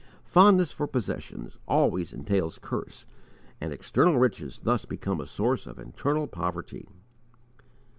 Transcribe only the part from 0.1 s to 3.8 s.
Fondness for possessions always entails curse, and